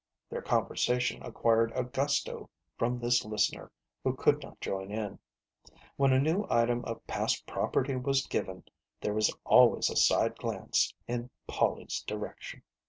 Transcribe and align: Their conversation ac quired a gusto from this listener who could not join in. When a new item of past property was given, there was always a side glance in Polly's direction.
Their 0.31 0.41
conversation 0.41 1.21
ac 1.23 1.33
quired 1.33 1.71
a 1.75 1.83
gusto 1.83 2.49
from 2.75 2.97
this 2.97 3.23
listener 3.23 3.71
who 4.03 4.15
could 4.15 4.41
not 4.41 4.59
join 4.59 4.89
in. 4.91 5.19
When 5.95 6.11
a 6.11 6.19
new 6.19 6.47
item 6.49 6.83
of 6.85 7.05
past 7.05 7.45
property 7.45 7.95
was 7.95 8.25
given, 8.25 8.63
there 8.99 9.13
was 9.13 9.31
always 9.43 9.91
a 9.91 9.95
side 9.95 10.37
glance 10.39 10.91
in 11.07 11.29
Polly's 11.45 12.01
direction. 12.01 12.63